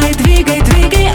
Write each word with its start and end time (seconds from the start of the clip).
Давай, 0.00 0.14
двигай, 0.14 0.60
двигай. 0.62 1.09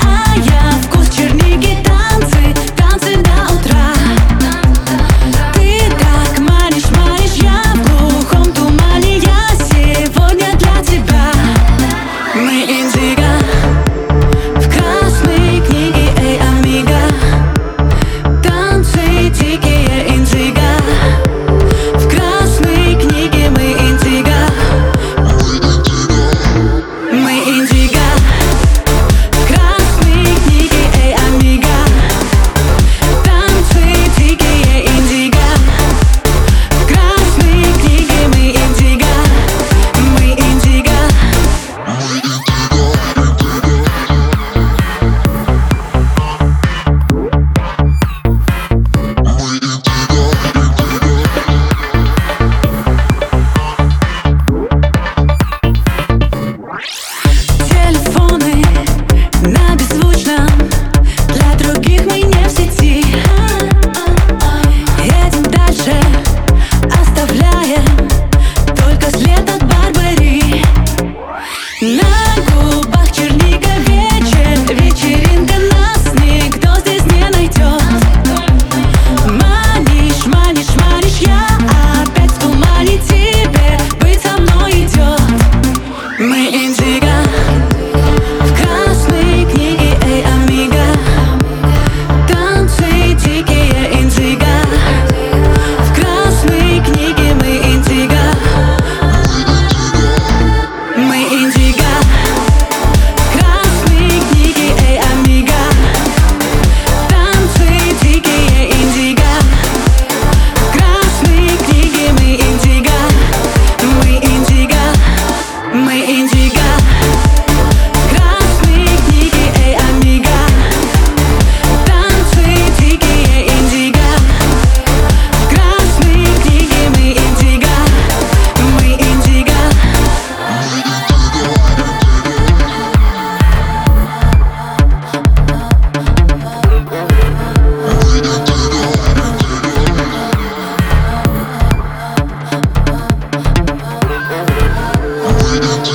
Thank 145.57 145.87
you. 145.87 145.94